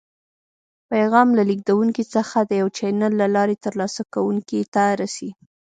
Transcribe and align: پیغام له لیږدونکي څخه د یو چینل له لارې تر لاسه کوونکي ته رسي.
پیغام 0.91 1.27
له 1.37 1.43
لیږدونکي 1.49 2.03
څخه 2.15 2.37
د 2.49 2.51
یو 2.61 2.67
چینل 2.77 3.11
له 3.21 3.27
لارې 3.35 3.55
تر 3.63 3.73
لاسه 3.81 4.01
کوونکي 4.13 4.59
ته 4.73 4.83
رسي. 5.01 5.29